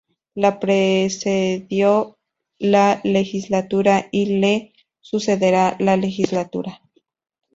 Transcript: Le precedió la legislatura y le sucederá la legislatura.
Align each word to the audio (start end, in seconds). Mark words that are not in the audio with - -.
Le 0.33 0.53
precedió 0.55 2.17
la 2.57 3.01
legislatura 3.03 4.07
y 4.09 4.39
le 4.39 4.73
sucederá 4.99 5.75
la 5.77 5.95
legislatura. 5.95 6.81